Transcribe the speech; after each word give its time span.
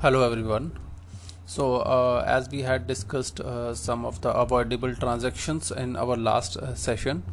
Hello 0.00 0.22
everyone. 0.24 0.78
So 1.44 1.78
uh, 1.78 2.22
as 2.24 2.48
we 2.48 2.62
had 2.62 2.86
discussed 2.86 3.40
uh, 3.40 3.74
some 3.74 4.04
of 4.06 4.20
the 4.20 4.32
avoidable 4.32 4.94
transactions 4.94 5.72
in 5.72 5.96
our 5.96 6.16
last 6.16 6.56
uh, 6.56 6.76
session 6.76 7.24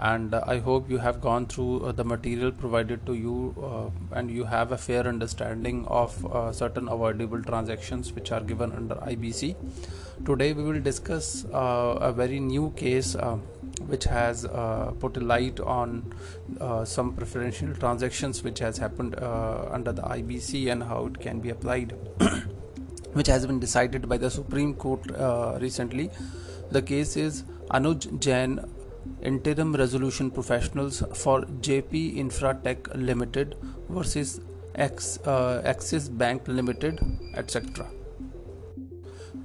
and 0.00 0.34
uh, 0.34 0.42
I 0.44 0.58
hope 0.58 0.90
you 0.90 0.98
have 0.98 1.20
gone 1.20 1.46
through 1.46 1.84
uh, 1.84 1.92
the 1.92 2.02
material 2.02 2.50
provided 2.50 3.06
to 3.06 3.14
you 3.14 3.54
uh, 3.62 4.16
and 4.18 4.32
you 4.32 4.42
have 4.42 4.72
a 4.72 4.78
fair 4.78 5.06
understanding 5.06 5.86
of 5.86 6.10
certain 6.52 6.88
avoidable 6.88 7.40
transactions 7.40 8.12
which 8.12 8.32
are 8.32 8.40
given 8.40 8.72
under 8.72 8.96
IBC. 8.96 9.54
Today 10.26 10.54
we 10.54 10.64
will 10.64 10.80
discuss 10.80 11.46
a 11.52 12.12
very 12.16 12.40
new 12.40 12.70
case 12.70 13.14
which 13.86 14.04
has 14.04 14.44
uh, 14.44 14.92
put 14.98 15.16
a 15.16 15.20
light 15.20 15.60
on 15.60 16.12
uh, 16.60 16.84
some 16.84 17.14
preferential 17.14 17.74
transactions 17.74 18.42
which 18.42 18.58
has 18.58 18.78
happened 18.78 19.14
uh, 19.16 19.68
under 19.70 19.92
the 19.92 20.02
IBC 20.02 20.70
and 20.70 20.82
how 20.82 21.06
it 21.06 21.20
can 21.20 21.40
be 21.40 21.50
applied 21.50 21.92
which 23.12 23.26
has 23.26 23.46
been 23.46 23.60
decided 23.60 24.08
by 24.08 24.16
the 24.16 24.30
Supreme 24.30 24.74
Court 24.74 25.10
uh, 25.12 25.58
recently. 25.60 26.10
The 26.70 26.82
case 26.82 27.16
is 27.16 27.44
Anuj 27.70 28.20
Jain 28.20 28.60
interim 29.22 29.74
resolution 29.74 30.30
professionals 30.30 31.02
for 31.14 31.42
Jaypee 31.42 32.16
Infratech 32.16 32.94
Limited 32.94 33.56
versus 33.88 34.40
X, 34.74 35.18
uh, 35.26 35.60
Axis 35.64 36.08
Bank 36.08 36.46
Limited 36.46 37.00
etc 37.34 37.90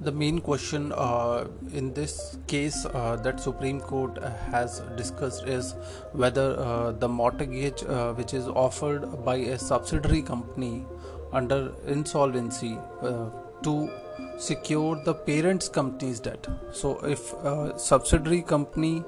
the 0.00 0.12
main 0.12 0.40
question 0.40 0.92
uh, 0.92 1.46
in 1.72 1.92
this 1.92 2.38
case 2.46 2.86
uh, 2.86 3.16
that 3.16 3.40
Supreme 3.40 3.80
Court 3.80 4.22
has 4.50 4.80
discussed 4.96 5.46
is 5.46 5.74
whether 6.12 6.58
uh, 6.58 6.92
the 6.92 7.08
mortgage 7.08 7.82
uh, 7.84 8.12
which 8.12 8.34
is 8.34 8.46
offered 8.48 9.24
by 9.24 9.36
a 9.36 9.58
subsidiary 9.58 10.22
company 10.22 10.86
under 11.32 11.72
insolvency 11.86 12.78
uh, 13.02 13.26
to 13.62 13.90
secure 14.38 15.02
the 15.04 15.14
parent's 15.14 15.68
company's 15.68 16.20
debt. 16.20 16.46
So, 16.72 17.00
if 17.04 17.32
a 17.32 17.76
subsidiary 17.76 18.42
company 18.42 19.04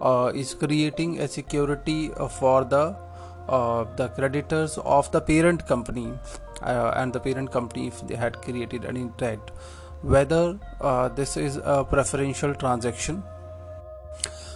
uh, 0.00 0.30
is 0.34 0.52
creating 0.52 1.20
a 1.20 1.28
security 1.28 2.10
for 2.38 2.64
the 2.64 2.96
the 3.46 4.08
creditors 4.16 4.78
of 4.78 5.10
the 5.12 5.20
parent 5.20 5.66
company 5.66 6.10
and 6.62 7.12
the 7.12 7.20
parent 7.20 7.50
company 7.52 7.88
if 7.88 8.06
they 8.06 8.14
had 8.14 8.40
created 8.40 8.86
any 8.86 9.10
debt 9.18 9.50
whether 10.04 10.58
uh, 10.80 11.08
this 11.08 11.36
is 11.36 11.56
a 11.64 11.84
preferential 11.84 12.54
transaction. 12.54 13.22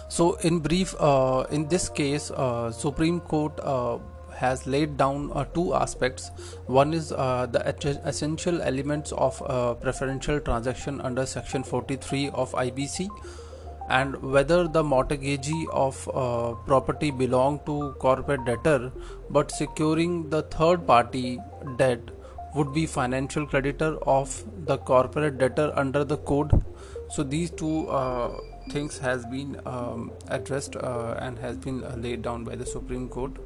So 0.07 0.33
in 0.41 0.59
brief 0.59 0.95
uh, 0.99 1.45
in 1.51 1.67
this 1.67 1.89
case 1.89 2.31
uh, 2.31 2.71
supreme 2.71 3.19
court 3.19 3.59
uh, 3.61 3.97
has 4.35 4.65
laid 4.67 4.95
down 4.97 5.31
uh, 5.33 5.45
two 5.45 5.73
aspects. 5.73 6.31
One 6.65 6.93
is 6.93 7.11
uh, 7.11 7.47
the 7.47 7.61
essential 8.05 8.61
elements 8.61 9.11
of 9.11 9.39
preferential 9.81 10.39
transaction 10.39 11.01
under 11.01 11.25
section 11.25 11.63
43 11.63 12.29
of 12.29 12.51
ibc 12.53 13.09
and 13.89 14.15
whether 14.21 14.67
the 14.67 14.83
mortgagee 14.83 15.65
of 15.73 16.03
property 16.65 17.09
belong 17.09 17.59
to 17.65 17.95
corporate 17.99 18.45
debtor 18.45 18.91
but 19.31 19.51
securing 19.51 20.29
the 20.29 20.43
third 20.43 20.85
party 20.85 21.39
debt 21.77 21.99
would 22.55 22.73
be 22.73 22.85
financial 22.85 23.45
creditor 23.45 23.97
of 24.07 24.43
the 24.65 24.77
corporate 24.77 25.37
debtor 25.37 25.71
under 25.75 26.03
the 26.03 26.17
code. 26.17 26.63
So 27.11 27.23
these 27.23 27.51
two 27.51 27.87
uh, 27.89 28.39
things 28.69 28.97
has 28.99 29.25
been 29.25 29.59
um, 29.65 30.11
addressed 30.27 30.75
uh, 30.75 31.15
and 31.19 31.37
has 31.39 31.57
been 31.57 31.83
uh, 31.83 31.95
laid 31.97 32.21
down 32.21 32.43
by 32.43 32.55
the 32.55 32.65
supreme 32.65 33.09
court. 33.09 33.37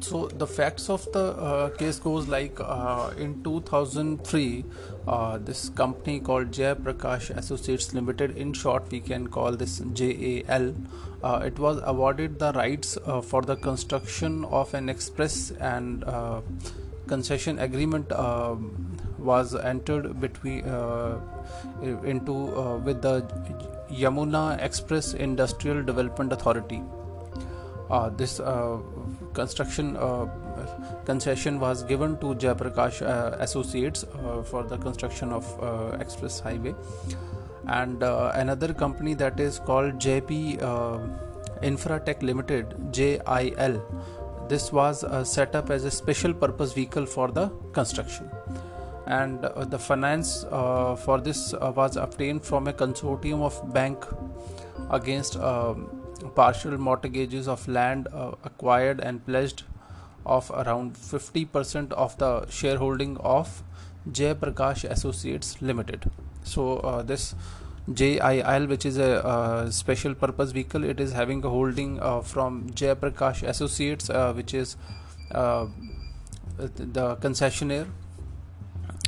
So 0.00 0.26
the 0.26 0.46
facts 0.46 0.90
of 0.90 1.10
the 1.12 1.24
uh, 1.38 1.70
case 1.70 1.98
goes 1.98 2.28
like 2.28 2.60
uh, 2.60 3.12
in 3.16 3.42
2003 3.42 4.64
uh, 5.06 5.38
this 5.38 5.70
company 5.70 6.20
called 6.20 6.50
Jaiprakash 6.50 7.30
Associates 7.30 7.94
Limited 7.94 8.36
in 8.36 8.52
short 8.52 8.90
we 8.90 9.00
can 9.00 9.28
call 9.28 9.52
this 9.52 9.78
JAL 9.94 10.74
uh, 11.22 11.42
it 11.46 11.58
was 11.58 11.80
awarded 11.82 12.38
the 12.38 12.52
rights 12.52 12.98
uh, 13.06 13.22
for 13.22 13.40
the 13.40 13.56
construction 13.56 14.44
of 14.44 14.74
an 14.74 14.90
express 14.90 15.50
and 15.52 16.04
concession 17.06 17.58
agreement 17.58 18.10
uh, 18.12 18.56
was 19.18 19.54
entered 19.54 20.20
between 20.20 20.64
uh, 20.64 21.18
into 22.04 22.34
uh, 22.56 22.78
with 22.78 23.02
the 23.02 23.22
Yamuna 23.90 24.60
Express 24.62 25.14
Industrial 25.14 25.82
Development 25.82 26.32
Authority. 26.32 26.82
this 28.18 28.40
construction 29.34 29.96
concession 31.04 31.60
was 31.60 31.82
given 31.84 32.16
to 32.18 32.34
Jaiprakash 32.34 33.02
uh, 33.02 33.36
Associates 33.38 34.04
uh, 34.04 34.42
for 34.42 34.62
the 34.64 34.76
construction 34.78 35.32
of 35.32 35.44
uh, 35.62 35.96
express 36.00 36.40
highway 36.40 36.74
and 37.68 38.02
another 38.02 38.72
company 38.72 39.14
that 39.14 39.40
is 39.40 39.58
called 39.58 39.94
Jaypee 39.98 40.58
Infratech 41.62 42.22
Limited 42.22 42.74
JIL 42.92 43.82
this 44.48 44.72
was 44.72 45.04
uh, 45.04 45.24
set 45.24 45.54
up 45.54 45.70
as 45.70 45.84
a 45.84 45.90
special 45.90 46.32
purpose 46.32 46.72
vehicle 46.72 47.06
for 47.06 47.28
the 47.28 47.48
construction. 47.72 48.30
And 49.06 49.44
uh, 49.44 49.64
the 49.64 49.78
finance 49.78 50.44
uh, 50.50 50.96
for 50.96 51.20
this 51.20 51.52
was 51.52 51.96
obtained 51.96 52.44
from 52.44 52.66
a 52.66 52.72
consortium 52.72 53.42
of 53.42 53.72
bank 53.72 54.04
against 54.90 55.36
um, 55.36 55.88
partial 56.34 56.76
mortgages 56.76 57.46
of 57.46 57.66
land 57.68 58.08
acquired 58.44 59.00
and 59.00 59.24
pledged 59.24 59.62
of 60.26 60.50
around 60.50 60.94
50% 60.94 61.92
of 61.92 62.18
the 62.18 62.46
shareholding 62.50 63.16
of 63.18 63.62
Jaiprakash 64.10 64.84
Associates 64.84 65.60
Limited. 65.62 66.10
So 66.42 66.78
uh, 66.78 67.02
this 67.02 67.34
JIL, 67.92 68.66
which 68.66 68.84
is 68.84 68.98
a 68.98 69.24
uh, 69.24 69.70
special 69.70 70.14
purpose 70.14 70.50
vehicle, 70.50 70.84
it 70.84 70.98
is 70.98 71.12
having 71.12 71.44
a 71.44 71.48
holding 71.48 72.00
uh, 72.00 72.20
from 72.20 72.70
Jaiprakash 72.70 73.42
Associates, 73.46 74.10
uh, 74.10 74.32
which 74.32 74.54
is 74.54 74.76
uh, 75.30 75.66
the 76.56 77.16
concessionaire. 77.16 77.86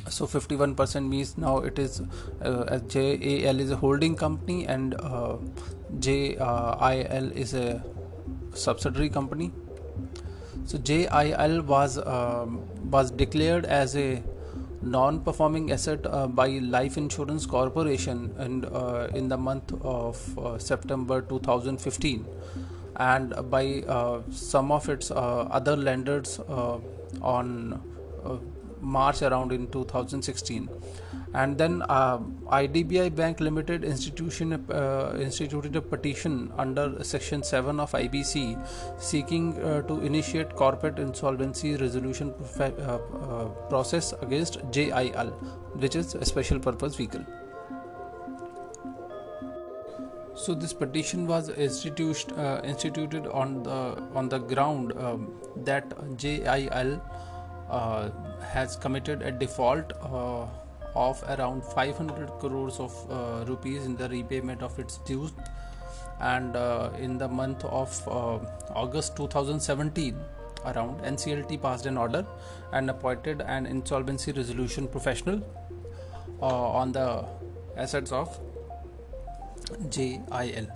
So 0.09 0.27
51% 0.27 1.09
means 1.09 1.37
now 1.37 1.59
it 1.59 1.78
is 1.78 2.00
uh, 2.41 2.78
JAL 2.78 3.61
is 3.61 3.71
a 3.71 3.77
holding 3.77 4.15
company 4.15 4.67
and 4.67 4.94
uh, 5.00 5.37
JIL 5.99 7.33
is 7.34 7.53
a 7.55 7.84
subsidiary 8.55 9.11
company. 9.11 9.53
So 10.65 10.78
JIL 10.78 11.62
was 11.62 11.99
um, 11.99 12.62
was 12.91 13.11
declared 13.11 13.67
as 13.67 13.97
a 13.97 14.22
non-performing 14.83 15.72
asset 15.72 16.06
uh, 16.06 16.27
by 16.27 16.49
Life 16.49 16.97
Insurance 16.97 17.47
Corporation 17.47 18.33
and 18.39 18.65
uh, 18.66 19.09
in 19.15 19.28
the 19.28 19.37
month 19.37 19.72
of 19.83 20.39
uh, 20.39 20.59
September 20.59 21.21
2015 21.22 22.27
and 22.97 23.34
by 23.50 23.83
uh, 23.88 24.21
some 24.31 24.72
of 24.72 24.88
its 24.88 25.11
uh, 25.11 25.15
other 25.50 25.77
lenders 25.77 26.41
uh, 26.49 26.78
on 27.22 27.81
March 28.81 29.22
around 29.22 29.53
in 29.53 29.67
2016 29.69 30.69
and 31.41 31.56
then 31.56 31.82
uh, 31.88 32.19
IDBI 32.59 33.15
Bank 33.15 33.41
Limited 33.41 33.84
institution 33.84 34.53
uh, 34.53 35.16
instituted 35.21 35.76
a 35.76 35.81
petition 35.81 36.53
under 36.59 36.84
Section 37.04 37.43
7 37.43 37.78
of 37.78 37.93
IBC 37.93 38.38
seeking 38.99 39.53
uh, 39.62 39.82
to 39.82 40.00
initiate 40.00 40.54
corporate 40.56 40.99
insolvency 40.99 41.76
resolution 41.76 42.34
uh, 42.59 42.65
uh, 42.65 43.44
process 43.75 44.15
against 44.21 44.59
JIL, 44.72 45.31
which 45.84 45.94
is 45.94 46.15
a 46.16 46.25
special 46.25 46.59
purpose 46.59 46.97
vehicle. 46.97 47.25
So 50.34 50.55
this 50.55 50.72
petition 50.72 51.26
was 51.26 51.50
instituted 51.50 52.32
uh, 52.38 52.60
instituted 52.65 53.26
on 53.28 53.62
the 53.62 53.78
on 54.15 54.28
the 54.28 54.38
ground 54.38 54.93
um, 54.97 55.41
that 55.70 55.94
JIL 56.17 57.00
has 58.52 58.76
committed 58.76 59.23
a 59.23 59.32
default 59.32 59.93
of 60.94 61.23
around 61.29 61.64
500 61.64 62.29
crores 62.40 62.79
of 62.81 62.93
uh, 63.11 63.44
rupees 63.46 63.85
in 63.85 63.96
the 63.96 64.08
repayment 64.08 64.62
of 64.62 64.79
its 64.79 64.99
dues. 64.99 65.32
And 66.20 66.56
uh, 66.56 66.90
in 66.99 67.19
the 67.19 67.29
month 67.29 67.64
of 67.64 68.08
uh, 68.08 68.38
August 68.75 69.17
2017 69.17 70.17
around 70.64 71.00
NCLT 71.02 71.62
passed 71.62 71.87
an 71.87 71.96
order 71.96 72.26
and 72.73 72.90
appointed 72.90 73.40
an 73.43 73.67
insolvency 73.67 74.32
resolution 74.32 74.88
professional 74.88 75.40
uh, 76.43 76.46
on 76.46 76.91
the 76.91 77.25
assets 77.76 78.11
of 78.11 78.41
JIL 79.88 80.67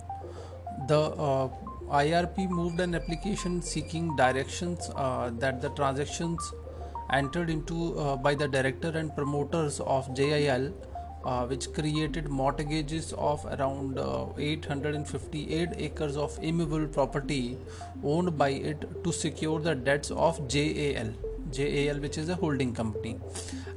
the 0.87 0.99
uh, 0.99 1.49
IRP 1.89 2.49
moved 2.49 2.79
an 2.79 2.95
application 2.95 3.61
seeking 3.61 4.15
directions 4.15 4.89
uh, 4.95 5.31
that 5.39 5.61
the 5.61 5.69
transactions 5.69 6.53
entered 7.11 7.49
into 7.49 7.97
uh, 7.99 8.15
by 8.15 8.35
the 8.35 8.47
director 8.47 8.89
and 8.89 9.15
promoters 9.15 9.79
of 9.81 10.13
JIL, 10.15 10.73
uh, 11.25 11.45
which 11.45 11.71
created 11.73 12.29
mortgages 12.29 13.13
of 13.17 13.45
around 13.45 13.97
uh, 13.97 14.25
858 14.37 15.69
acres 15.77 16.17
of 16.17 16.37
immovable 16.41 16.87
property 16.87 17.57
owned 18.03 18.37
by 18.37 18.49
it 18.49 19.03
to 19.03 19.11
secure 19.11 19.59
the 19.59 19.75
debts 19.75 20.11
of 20.11 20.47
JAL. 20.47 21.13
JAL, 21.51 21.99
which 21.99 22.17
is 22.17 22.29
a 22.29 22.35
holding 22.35 22.73
company, 22.73 23.19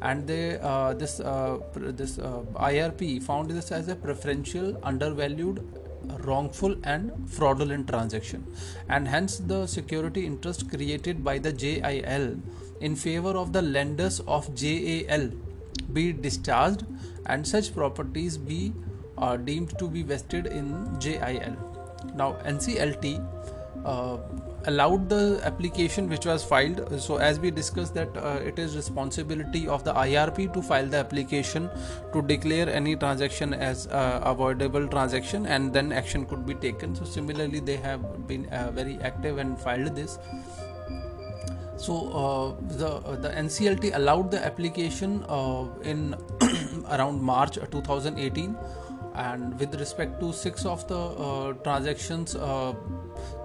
and 0.00 0.26
they 0.26 0.58
uh, 0.60 0.94
this 0.94 1.20
uh, 1.20 1.58
this 1.74 2.18
uh, 2.18 2.40
IRP 2.54 3.22
found 3.22 3.50
this 3.50 3.70
as 3.70 3.88
a 3.88 3.94
preferential, 3.94 4.80
undervalued, 4.82 5.60
wrongful, 6.24 6.76
and 6.84 7.12
fraudulent 7.30 7.88
transaction, 7.88 8.46
and 8.88 9.08
hence 9.08 9.38
the 9.38 9.66
security 9.66 10.26
interest 10.26 10.70
created 10.70 11.24
by 11.24 11.38
the 11.38 11.52
JIL 11.52 12.36
in 12.80 12.96
favor 12.96 13.30
of 13.30 13.52
the 13.52 13.62
lenders 13.62 14.20
of 14.20 14.54
JAL 14.54 15.30
be 15.92 16.12
discharged, 16.12 16.84
and 17.26 17.46
such 17.46 17.74
properties 17.74 18.36
be 18.36 18.72
uh, 19.18 19.36
deemed 19.36 19.78
to 19.78 19.88
be 19.88 20.02
vested 20.02 20.46
in 20.46 20.98
JIL. 21.00 21.56
Now 22.14 22.34
NCLT 22.44 23.24
uh, 23.84 24.18
allowed 24.66 25.08
the 25.08 25.40
application 25.44 26.08
which 26.08 26.26
was 26.26 26.44
filed. 26.44 27.00
So 27.00 27.16
as 27.16 27.38
we 27.38 27.50
discussed 27.50 27.94
that 27.94 28.16
uh, 28.16 28.40
it 28.44 28.58
is 28.58 28.76
responsibility 28.76 29.66
of 29.68 29.84
the 29.84 29.92
irp 29.92 30.52
to 30.52 30.62
file 30.62 30.86
the 30.86 30.98
application 30.98 31.70
to 32.12 32.22
declare 32.22 32.68
any 32.68 32.96
transaction 32.96 33.54
as 33.54 33.86
uh, 33.88 34.20
avoidable 34.24 34.88
transaction 34.88 35.46
and 35.46 35.72
then 35.72 35.92
action 35.92 36.26
could 36.26 36.44
be 36.46 36.54
taken. 36.54 36.94
So 36.94 37.04
similarly 37.04 37.60
they 37.60 37.76
have 37.76 38.26
been 38.26 38.46
uh, 38.46 38.70
very 38.72 38.98
active 39.00 39.38
and 39.38 39.58
filed 39.58 39.94
this. 39.94 40.18
So 41.76 41.94
uh, 42.10 42.76
the 42.78 42.88
uh, 42.88 43.16
the 43.16 43.28
nclt 43.28 43.94
allowed 43.94 44.30
the 44.30 44.44
application 44.44 45.22
in 45.82 46.16
around 46.90 47.20
march 47.22 47.56
2018 47.56 48.56
and 49.14 49.60
with 49.60 49.74
respect 49.74 50.18
to 50.20 50.32
six 50.32 50.64
of 50.64 50.86
the 50.88 51.54
transactions 51.62 52.34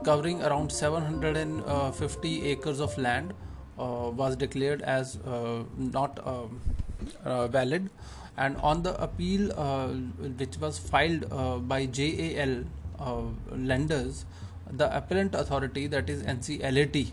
covering 0.04 0.42
around 0.42 0.72
750 0.72 2.46
acres 2.46 2.80
of 2.80 2.98
land 2.98 3.34
uh, 3.78 4.12
was 4.16 4.36
declared 4.36 4.82
as 4.82 5.18
uh, 5.18 5.64
not 5.78 6.20
um, 6.26 6.62
uh, 7.24 7.48
valid. 7.48 7.90
And 8.38 8.58
on 8.58 8.84
the 8.84 9.02
appeal 9.02 9.52
uh, 9.60 9.88
which 10.38 10.58
was 10.58 10.78
filed 10.80 11.26
uh, 11.32 11.58
by 11.58 11.86
JAL 11.86 12.64
uh, 13.00 13.22
lenders 13.52 14.26
the 14.72 14.96
appellant 14.96 15.36
authority 15.36 15.88
that 15.88 16.10
is 16.10 16.24
NCLAT 16.24 17.12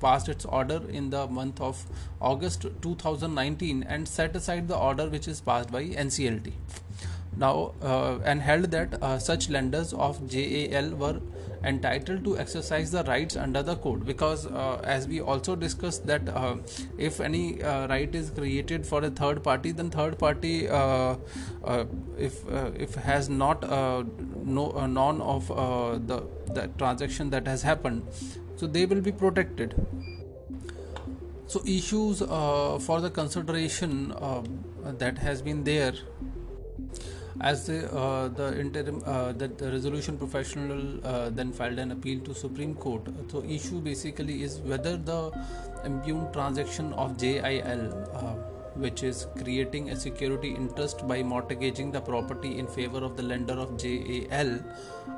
passed 0.00 0.28
its 0.28 0.44
order 0.44 0.80
in 0.88 1.10
the 1.10 1.26
month 1.26 1.60
of 1.60 1.84
August 2.20 2.66
2019 2.82 3.82
and 3.82 4.06
set 4.06 4.36
aside 4.36 4.68
the 4.68 4.76
order 4.76 5.08
which 5.08 5.26
is 5.26 5.40
passed 5.40 5.72
by 5.72 5.84
NCLT 5.84 6.52
now 7.36 7.72
and 8.24 8.40
held 8.42 8.70
that 8.70 9.20
such 9.20 9.50
lenders 9.50 9.92
of 9.92 10.28
JAL 10.28 10.90
were 10.90 11.20
entitled 11.64 12.24
to 12.24 12.38
exercise 12.38 12.90
the 12.90 13.04
rights 13.04 13.36
under 13.36 13.62
the 13.62 13.76
code. 13.76 14.04
Because 14.04 14.46
uh, 14.46 14.80
as 14.84 15.06
we 15.06 15.20
also 15.20 15.56
discussed 15.56 16.06
that 16.06 16.28
uh, 16.28 16.56
if 16.98 17.20
any 17.20 17.62
uh, 17.62 17.86
right 17.88 18.14
is 18.14 18.30
created 18.30 18.86
for 18.86 19.02
a 19.04 19.10
third 19.10 19.42
party 19.42 19.72
then 19.72 19.90
third 19.90 20.18
party 20.18 20.68
uh, 20.68 21.16
uh, 21.64 21.84
if 22.18 22.46
uh, 22.50 22.70
if 22.74 22.94
has 22.94 23.28
not 23.28 23.62
no 24.44 24.86
none 24.86 25.20
of 25.20 25.48
the 26.06 26.22
the 26.54 26.68
transaction 26.78 27.30
that 27.30 27.46
has 27.46 27.62
happened 27.62 28.02
so 28.56 28.66
they 28.66 28.86
will 28.86 29.00
be 29.00 29.12
protected. 29.12 29.74
So 31.46 31.62
issues 31.66 32.20
for 32.20 33.00
the 33.00 33.10
consideration 33.10 34.14
that 34.98 35.18
has 35.18 35.42
been 35.42 35.64
there 35.64 35.92
as 37.40 37.66
the 37.66 37.92
uh, 37.92 38.28
the 38.28 38.58
interim 38.60 39.02
uh, 39.06 39.32
the, 39.32 39.48
the, 39.48 39.70
resolution 39.70 40.18
professional 40.18 41.06
uh, 41.06 41.30
then 41.30 41.52
filed 41.52 41.78
an 41.78 41.92
appeal 41.92 42.20
to 42.20 42.34
supreme 42.34 42.74
court. 42.74 43.02
So 43.30 43.42
issue 43.44 43.80
basically 43.80 44.42
is 44.42 44.58
whether 44.58 44.96
the 44.96 45.32
impugned 45.84 46.32
transaction 46.32 46.92
of 46.94 47.16
JIL 47.16 48.08
uh, 48.14 48.34
which 48.74 49.02
is 49.02 49.26
creating 49.42 49.90
a 49.90 49.96
security 49.96 50.54
interest 50.54 51.06
by 51.06 51.22
mortgaging 51.22 51.90
the 51.92 52.00
property 52.00 52.58
in 52.58 52.66
favor 52.66 52.98
of 52.98 53.16
the 53.16 53.22
lender 53.22 53.54
of 53.54 53.76
JAL 53.76 54.58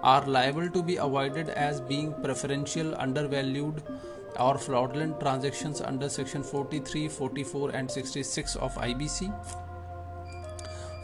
are 0.02 0.26
liable 0.26 0.68
to 0.70 0.82
be 0.82 0.96
avoided 0.96 1.48
as 1.50 1.80
being 1.80 2.12
preferential 2.22 2.94
undervalued 2.96 3.82
or 4.40 4.58
fraudulent 4.58 5.20
transactions 5.20 5.80
under 5.80 6.08
section 6.08 6.42
43 6.42 7.08
44 7.08 7.70
and 7.70 7.90
66 7.90 8.56
of 8.56 8.74
IBC 8.74 9.32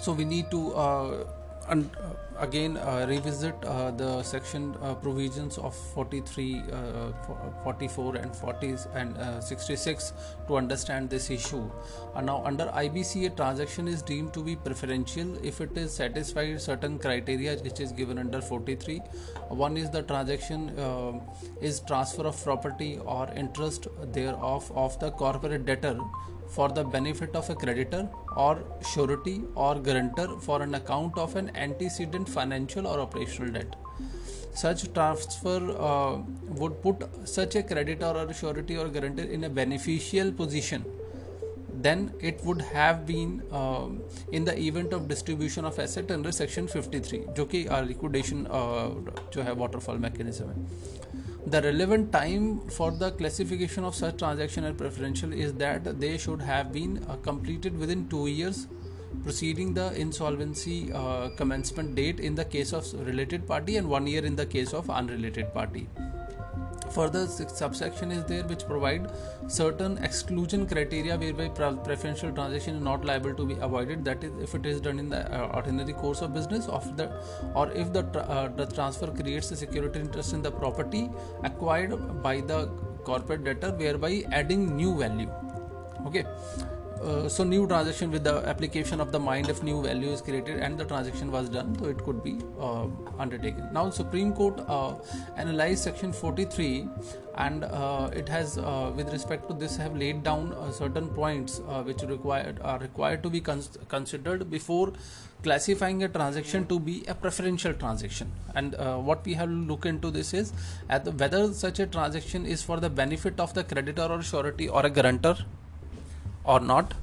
so 0.00 0.12
we 0.12 0.25
need 0.25 0.50
to 0.50 0.75
uh, 0.75 1.25
un- 1.69 1.91
uh, 2.02 2.14
again 2.44 2.76
uh, 2.79 3.05
revisit 3.08 3.55
uh, 3.64 3.91
the 3.91 4.23
section 4.23 4.75
uh, 4.82 4.94
provisions 4.94 5.58
of 5.58 5.75
43 5.75 6.62
uh, 6.73 7.12
44 7.62 8.17
and 8.17 8.35
40 8.35 8.76
and 8.94 9.44
66 9.44 10.12
to 10.49 10.56
understand 10.56 11.11
this 11.11 11.29
issue. 11.31 11.70
Now 12.23 12.43
under 12.44 12.67
ibc 12.85 13.26
a 13.26 13.31
transaction 13.31 13.88
is 13.88 14.02
deemed 14.02 14.32
to 14.35 14.43
be 14.43 14.56
preferential 14.56 15.37
if 15.44 15.61
it 15.61 15.76
is 15.76 15.93
satisfied 15.93 16.61
certain 16.61 16.99
criteria 16.99 17.56
which 17.58 17.81
is 17.81 17.93
given 17.93 18.19
under 18.19 18.41
43 18.41 18.99
one 19.49 19.76
is 19.76 19.91
the 19.91 20.02
transaction 20.02 20.70
is 21.61 21.81
transfer 21.81 22.25
of 22.25 22.43
property 22.43 22.99
or 23.05 23.29
interest 23.37 23.87
thereof 24.12 24.73
of 24.75 24.99
the 25.00 25.11
corporate 25.11 25.67
debtor 25.67 25.99
for 26.50 26.69
the 26.69 26.85
benefit 26.85 27.35
of 27.35 27.49
a 27.50 27.55
creditor 27.55 28.08
or 28.37 28.62
surety 28.93 29.43
or 29.55 29.75
guarantor 29.79 30.38
for 30.41 30.62
an 30.62 30.75
account 30.75 31.17
of 31.19 31.37
an 31.37 31.50
antecedent 31.55 32.29
financial 32.29 32.87
or 32.87 33.00
operational 33.00 33.52
debt. 33.52 33.76
Such 34.55 34.93
transfer 34.93 35.61
uh, 35.79 36.19
would 36.61 36.82
put 36.82 37.05
such 37.25 37.55
a 37.55 37.62
creditor 37.62 38.06
or 38.06 38.32
surety 38.32 38.76
or 38.76 38.88
guarantor 38.88 39.23
in 39.23 39.44
a 39.44 39.49
beneficial 39.49 40.32
position 40.32 40.85
then 41.82 42.12
it 42.20 42.41
would 42.44 42.61
have 42.61 43.06
been 43.06 43.43
uh, 43.50 43.87
in 44.32 44.44
the 44.44 44.58
event 44.58 44.93
of 44.93 45.08
distribution 45.08 45.64
of 45.64 45.79
asset 45.79 46.11
under 46.11 46.32
section 46.32 46.67
53 46.69 47.20
जो 47.37 47.44
कि 47.55 47.64
liquidation 47.91 48.47
uh, 48.47 48.91
जो 49.35 49.43
है 49.43 49.56
waterfall 49.56 50.00
mechanism 50.06 50.49
है 50.49 51.29
the 51.50 51.61
relevant 51.62 52.12
time 52.12 52.61
for 52.69 52.91
the 52.93 53.11
classification 53.12 53.85
of 53.85 53.94
such 53.94 54.19
transaction 54.19 54.64
as 54.64 54.75
preferential 54.76 55.32
is 55.32 55.52
that 55.55 56.00
they 56.00 56.17
should 56.17 56.41
have 56.41 56.73
been 56.73 57.05
uh, 57.08 57.17
completed 57.17 57.76
within 57.76 58.08
two 58.08 58.26
years 58.29 58.69
preceding 59.25 59.75
the 59.75 59.93
insolvency 60.00 60.93
uh, 60.93 61.29
commencement 61.31 61.94
date 61.97 62.20
in 62.20 62.37
the 62.37 62.44
case 62.44 62.73
of 62.73 62.85
related 63.06 63.47
party 63.49 63.76
and 63.79 63.88
one 63.88 64.06
year 64.06 64.25
in 64.25 64.37
the 64.37 64.47
case 64.47 64.73
of 64.73 64.88
unrelated 64.88 65.52
party 65.52 65.88
further 66.90 67.26
subsection 67.26 68.10
is 68.10 68.25
there 68.25 68.42
which 68.44 68.66
provide 68.66 69.10
certain 69.47 69.99
exclusion 69.99 70.66
criteria 70.66 71.16
whereby 71.16 71.49
preferential 71.49 72.32
transaction 72.32 72.76
is 72.76 72.82
not 72.82 73.04
liable 73.04 73.35
to 73.35 73.47
be 73.47 73.54
avoided. 73.61 74.04
That 74.04 74.25
is 74.25 74.32
if 74.42 74.54
it 74.54 74.66
is 74.66 74.80
done 74.80 74.99
in 74.99 75.09
the 75.09 75.23
uh, 75.32 75.47
ordinary 75.54 75.92
course 75.92 76.23
of 76.23 76.35
business 76.35 76.68
of 76.68 76.97
the 76.97 77.11
or 77.54 77.70
if 77.73 77.92
the, 77.92 78.04
uh, 78.18 78.49
the 78.49 78.66
transfer 78.66 79.06
creates 79.09 79.50
a 79.50 79.56
security 79.56 80.00
interest 80.00 80.32
in 80.32 80.42
the 80.42 80.50
property 80.50 81.11
acquired 81.44 82.23
by 82.23 82.40
the 82.40 82.66
corporate 83.04 83.44
debtor 83.44 83.73
whereby 83.73 84.23
adding 84.32 84.76
new 84.76 84.97
value. 84.99 85.30
Okay 86.06 86.25
uh, 87.00 87.28
so 87.28 87.45
new 87.45 87.66
transaction 87.66 88.11
with 88.11 88.25
the 88.25 88.47
application 88.47 89.00
of 89.00 89.11
the 89.12 89.19
mind 89.19 89.49
if 89.49 89.62
new 89.62 89.83
value 89.83 90.11
is 90.11 90.21
created 90.21 90.59
and 90.59 90.76
the 90.76 90.85
transaction 90.85 91.30
was 91.33 91.49
done 91.49 91.75
so 91.78 91.87
it 91.87 92.02
could 92.04 92.23
be 92.23 92.38
uh, 92.59 92.87
undertaken. 93.19 93.69
Now 93.73 93.88
supreme 93.90 94.33
court 94.33 94.61
uh, 94.69 94.95
analyzed 95.37 95.85
section 95.85 96.12
43 96.12 96.88
and 97.37 97.64
uh, 97.64 98.11
it 98.12 98.28
has 98.28 98.59
uh, 98.59 98.92
with 98.95 99.11
respect 99.12 99.49
to 99.49 99.54
this 99.54 99.76
have 99.76 99.97
laid 99.97 100.23
down 100.23 100.54
certain 100.73 101.09
points 101.09 101.61
which 101.85 102.02
required 102.02 102.59
are 102.62 102.78
required 102.78 103.23
to 103.23 103.30
be 103.30 103.40
cons- 103.40 103.78
considered 103.88 104.50
before 104.50 104.92
classifying 105.42 106.02
a 106.02 106.09
transaction 106.09 106.66
to 106.66 106.78
be 106.78 107.02
a 107.09 107.14
preferential 107.14 107.73
transaction. 107.73 108.30
And 108.54 108.75
what 109.07 109.25
we 109.25 109.35
have 109.35 109.49
look 109.49 109.87
into 109.87 110.11
this 110.11 110.35
is 110.35 110.52
at 110.90 111.07
the, 111.07 111.12
whether 111.12 111.54
such 111.54 111.78
a 111.78 111.87
transaction 111.87 112.45
is 112.45 112.62
for 112.62 112.78
the 112.78 112.90
benefit 112.90 113.40
of 113.40 113.54
the 113.54 113.64
creditor 113.64 114.02
or 114.02 114.23
surety 114.23 114.69
or 114.69 114.85
a 114.85 114.90
guarantor 114.90 115.38
or 116.44 116.61
not. 116.61 116.94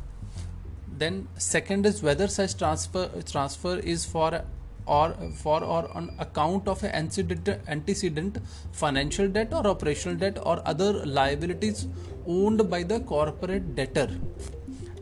Then 0.98 1.28
second 1.38 1.86
is 1.86 2.02
whether 2.02 2.28
such 2.28 2.58
transfer 2.58 3.10
transfer 3.24 3.78
is 3.78 4.06
for 4.06 4.44
or 4.86 5.14
for 5.36 5.64
or 5.64 5.92
on 5.96 6.16
account 6.18 6.68
of 6.68 6.84
an 6.84 6.92
antecedent, 6.92 7.50
antecedent 7.68 8.38
financial 8.72 9.28
debt 9.28 9.54
or 9.54 9.68
operational 9.68 10.18
debt 10.18 10.40
or 10.44 10.62
other 10.66 11.06
liabilities 11.06 11.88
owned 12.26 12.70
by 12.70 12.84
the 12.84 13.00
corporate 13.02 13.76
debtor. 13.76 14.10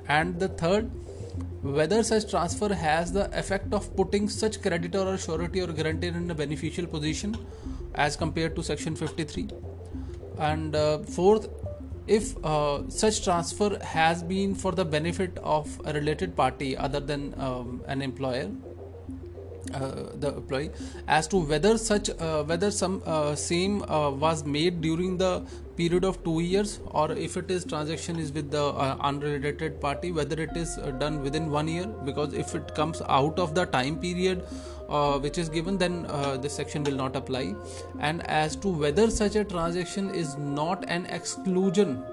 And 0.07 0.39
the 0.39 0.49
third 0.49 0.91
whether 1.61 2.03
such 2.03 2.29
transfer 2.29 2.73
has 2.73 3.11
the 3.11 3.27
effect 3.37 3.73
of 3.73 3.95
putting 3.95 4.29
such 4.29 4.61
creditor 4.61 4.99
or 4.99 5.17
surety 5.17 5.61
or 5.61 5.67
guarantor 5.67 6.09
in 6.09 6.29
a 6.29 6.35
beneficial 6.35 6.85
position 6.85 7.35
as 7.95 8.15
compared 8.15 8.55
to 8.55 8.63
section 8.63 8.95
53 8.95 9.49
and 10.37 10.75
uh, 10.75 10.99
fourth 10.99 11.47
if 12.07 12.35
uh, 12.45 12.87
such 12.89 13.23
transfer 13.23 13.77
has 13.83 14.23
been 14.23 14.53
for 14.53 14.71
the 14.71 14.85
benefit 14.85 15.37
of 15.43 15.81
a 15.85 15.93
related 15.93 16.35
party 16.35 16.77
other 16.77 16.99
than 16.99 17.33
um, 17.37 17.81
an 17.87 18.01
employer 18.01 18.49
uh, 19.73 20.11
the 20.19 20.27
employee 20.35 20.69
as 21.07 21.27
to 21.27 21.37
whether 21.37 21.77
such 21.77 22.09
uh, 22.09 22.43
whether 22.43 22.69
some 22.71 23.01
uh, 23.05 23.35
same 23.35 23.81
uh, 23.83 24.11
was 24.11 24.45
made 24.45 24.79
during 24.81 25.17
the 25.17 25.43
period 25.75 26.05
of 26.05 26.23
two 26.23 26.39
years 26.39 26.79
or 26.91 27.11
if 27.11 27.35
it 27.35 27.49
is 27.49 27.65
transaction 27.65 28.17
is 28.17 28.31
with 28.31 28.51
the 28.51 28.63
uh, 28.63 28.95
unrelated 29.01 29.81
party 29.81 30.11
whether 30.11 30.39
it 30.41 30.55
is 30.55 30.75
done 30.99 31.21
within 31.21 31.49
one 31.49 31.67
year 31.67 31.87
because 32.05 32.33
if 32.33 32.53
it 32.55 32.73
comes 32.75 33.01
out 33.09 33.39
of 33.39 33.55
the 33.55 33.65
time 33.65 33.97
period 33.97 34.45
which 35.21 35.37
is 35.37 35.49
given 35.49 35.77
then 35.77 36.03
this 36.41 36.53
section 36.55 36.83
will 36.83 36.95
not 36.95 37.15
apply. 37.15 37.55
And 37.99 38.25
as 38.27 38.55
to 38.57 38.69
whether 38.69 39.09
such 39.09 39.35
a 39.35 39.43
transaction 39.43 40.13
is 40.13 40.37
not 40.37 40.85
an 40.87 41.05
exclusion 41.07 42.03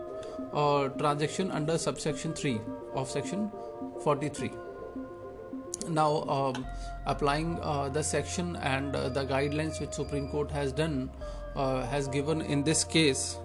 transaction 0.98 1.50
under 1.50 1.78
subsection 1.78 2.34
3 2.34 2.60
of 2.94 3.08
section 3.10 3.50
43 4.02 4.50
now 5.88 6.22
um, 6.24 6.66
applying 7.06 7.58
uh, 7.60 7.88
the 7.88 8.02
section 8.02 8.56
and 8.56 8.94
uh, 8.94 9.08
the 9.08 9.24
guidelines 9.24 9.80
which 9.80 9.92
supreme 9.92 10.28
court 10.28 10.50
has 10.50 10.72
done 10.72 11.10
uh, 11.56 11.84
has 11.86 12.08
given 12.08 12.40
in 12.40 12.62
this 12.62 12.84
case 12.84 13.38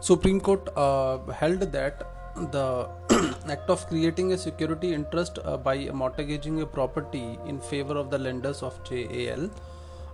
supreme 0.00 0.40
court 0.40 0.68
uh, 0.76 1.18
held 1.32 1.60
that 1.60 2.06
the 2.36 2.88
act 3.48 3.68
of 3.68 3.86
creating 3.88 4.32
a 4.32 4.38
security 4.38 4.92
interest 4.92 5.38
uh, 5.44 5.56
by 5.56 5.90
mortgaging 5.92 6.60
a 6.60 6.66
property 6.66 7.38
in 7.46 7.60
favor 7.60 7.94
of 7.94 8.10
the 8.10 8.18
lenders 8.18 8.62
of 8.62 8.82
JAL 8.84 9.50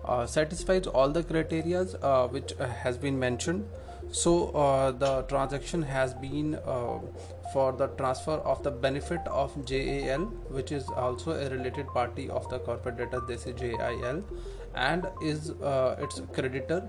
uh, 0.04 0.26
satisfies 0.26 0.87
all 0.87 1.11
the 1.11 1.23
criteria 1.23 1.85
which 2.30 2.52
has 2.82 2.96
been 2.96 3.18
mentioned. 3.18 3.68
So 4.12 4.50
uh, 4.50 4.92
the 4.92 5.23
transaction 5.23 5.82
has 5.82 6.14
been 6.14 6.54
uh, 6.64 6.99
for 7.52 7.73
the 7.73 7.88
transfer 7.99 8.38
of 8.52 8.62
the 8.62 8.70
benefit 8.70 9.20
of 9.26 9.52
JAL 9.64 10.26
which 10.56 10.73
is 10.73 10.88
also 10.88 11.32
a 11.32 11.50
related 11.50 11.87
party 11.88 12.28
of 12.30 12.49
the 12.50 12.58
corporate 12.61 12.99
debtor 12.99 13.20
this 13.26 13.46
is 13.46 13.54
JIL 13.61 14.23
and 14.75 15.06
is 15.23 15.50
uh, 15.62 15.96
its 15.99 16.20
creditor 16.32 16.88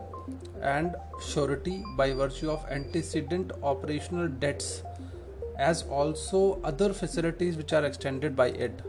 and 0.62 0.96
surety 1.22 1.84
by 1.96 2.14
virtue 2.14 2.52
of 2.52 2.66
antecedent 2.70 3.52
operational 3.64 4.28
debts 4.28 4.84
as 5.58 5.84
also 5.84 6.62
other 6.64 6.94
facilities 6.94 7.58
which 7.58 7.74
are 7.74 7.86
extended 7.86 8.36
by 8.36 8.48
it. 8.50 8.82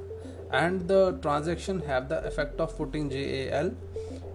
And 0.50 0.88
the 0.88 1.18
transaction 1.22 1.80
have 1.80 2.08
the 2.08 2.24
effect 2.26 2.60
of 2.60 2.76
putting 2.76 3.10
JAL 3.10 3.72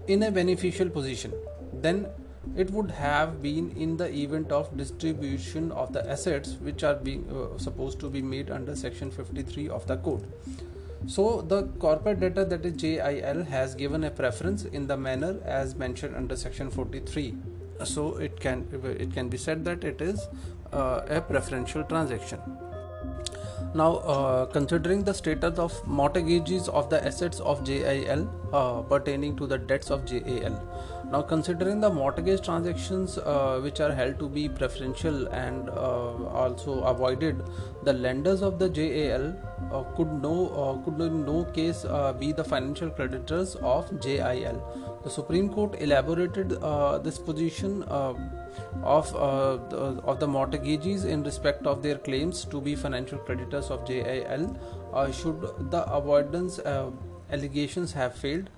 in 0.07 0.23
a 0.23 0.31
beneficial 0.31 0.89
position. 0.89 1.33
Then 1.73 2.07
it 2.57 2.69
would 2.71 2.91
have 2.91 3.41
been 3.41 3.71
in 3.71 3.97
the 3.97 4.11
event 4.13 4.51
of 4.51 4.75
distribution 4.77 5.71
of 5.71 5.93
the 5.93 6.07
assets 6.09 6.57
which 6.61 6.83
are 6.83 6.95
being 6.95 7.25
uh, 7.31 7.57
supposed 7.57 7.99
to 8.01 8.09
be 8.09 8.21
made 8.21 8.51
under 8.51 8.75
section 8.75 9.09
53 9.09 9.69
of 9.69 9.87
the 9.87 9.97
code. 9.97 10.27
So 11.07 11.41
the 11.41 11.63
corporate 11.79 12.19
debtor 12.19 12.45
that 12.45 12.65
is 12.65 12.73
JIL 12.73 13.43
has 13.45 13.75
given 13.75 14.03
a 14.03 14.11
preference 14.11 14.65
in 14.65 14.87
the 14.87 14.97
manner 14.97 15.39
as 15.43 15.75
mentioned 15.75 16.15
under 16.15 16.35
section 16.35 16.69
43 16.69 17.35
so 17.83 18.17
it 18.17 18.39
can 18.39 18.67
it 18.83 19.13
can 19.13 19.29
be 19.29 19.37
said 19.37 19.65
that 19.65 19.83
it 19.83 20.01
is 20.01 20.27
a 20.73 21.21
preferential 21.21 21.83
transaction 21.83 22.39
now, 23.75 23.95
uh, 24.13 24.45
considering 24.45 25.03
the 25.03 25.13
status 25.13 25.57
of 25.57 25.87
mortgages 25.87 26.69
of 26.69 26.91
the 26.91 27.03
assets 27.03 27.39
of 27.39 27.63
JIL 27.63 28.29
uh, 28.53 28.81
pertaining 28.81 29.35
to 29.37 29.47
the 29.47 29.57
debts 29.57 29.89
of 29.89 30.05
JAL. 30.05 30.61
Now, 31.11 31.23
considering 31.23 31.81
the 31.81 31.89
mortgage 31.89 32.45
transactions 32.45 33.17
uh, 33.17 33.59
which 33.63 33.79
are 33.79 33.91
held 33.91 34.19
to 34.19 34.29
be 34.29 34.47
preferential 34.47 35.27
and 35.29 35.69
uh, 35.69 36.25
also 36.27 36.81
avoided, 36.83 37.43
the 37.83 37.93
lenders 37.93 38.43
of 38.43 38.59
the 38.59 38.69
JAL 38.69 39.35
uh, 39.71 39.83
could 39.95 40.11
no 40.21 40.49
uh, 40.49 40.85
could 40.85 41.01
in 41.01 41.25
no 41.25 41.43
case 41.45 41.83
be 42.19 42.31
the 42.31 42.43
financial 42.43 42.91
creditors 42.91 43.55
of 43.55 43.89
JIL. 43.99 44.61
The 45.03 45.09
Supreme 45.09 45.49
Court 45.49 45.75
elaborated 45.79 46.51
this 47.03 47.17
position 47.17 47.83
of 47.83 49.15
uh, 49.15 49.57
the, 49.69 50.01
of 50.03 50.19
the 50.19 50.27
mortgagees 50.27 51.05
in 51.05 51.23
respect 51.23 51.65
of 51.67 51.81
their 51.83 51.97
claims 51.97 52.45
to 52.45 52.61
be 52.61 52.75
financial 52.75 53.17
creditors 53.17 53.69
of 53.69 53.85
JIL 53.85 54.57
uh, 54.93 55.11
should 55.11 55.41
the 55.71 55.83
avoidance 55.91 56.59
uh, 56.59 56.91
allegations 57.31 57.93
have 57.93 58.15
failed? 58.15 58.49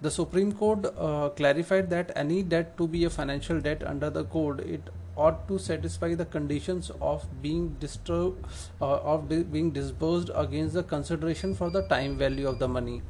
The 0.00 0.10
supreme 0.10 0.52
court 0.52 0.86
uh, 0.98 1.30
clarified 1.30 1.88
that 1.90 2.12
any 2.14 2.42
debt 2.42 2.76
to 2.76 2.86
be 2.86 3.04
a 3.04 3.10
financial 3.10 3.60
debt 3.60 3.82
under 3.86 4.10
the 4.10 4.24
code 4.24 4.60
it 4.60 4.90
ought 5.16 5.46
to 5.48 5.58
satisfy 5.58 6.14
the 6.14 6.24
conditions 6.24 6.90
of 7.00 7.24
being 7.40 7.68
disturbed 7.80 8.44
uh, 8.80 8.96
of 8.96 9.28
di- 9.28 9.44
being 9.44 9.70
disbursed 9.70 10.30
against 10.34 10.74
the 10.74 10.82
consideration 10.82 11.54
for 11.54 11.70
the 11.70 11.82
time 11.82 12.18
value 12.18 12.48
of 12.48 12.58
the 12.58 12.68
money. 12.68 13.02